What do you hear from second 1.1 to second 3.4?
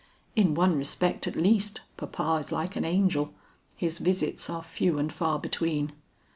at least, papa is like an angel,